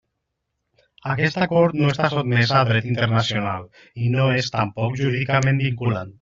Aquest 1.15 1.37
acord 1.45 1.77
no 1.81 1.91
està 1.91 2.07
sotmès 2.13 2.55
a 2.61 2.63
dret 2.71 2.89
internacional 2.95 3.69
i 4.07 4.11
no 4.17 4.27
és 4.41 4.53
tampoc 4.57 4.99
jurídicament 5.05 5.63
vinculant. 5.69 6.09